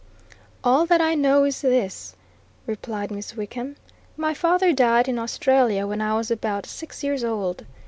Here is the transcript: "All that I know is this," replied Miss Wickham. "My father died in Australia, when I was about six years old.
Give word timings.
"All 0.63 0.87
that 0.87 0.99
I 0.99 1.13
know 1.13 1.43
is 1.43 1.61
this," 1.61 2.15
replied 2.65 3.11
Miss 3.11 3.35
Wickham. 3.35 3.75
"My 4.17 4.33
father 4.33 4.73
died 4.73 5.07
in 5.07 5.19
Australia, 5.19 5.85
when 5.85 6.01
I 6.01 6.15
was 6.15 6.31
about 6.31 6.65
six 6.65 7.03
years 7.03 7.23
old. 7.23 7.67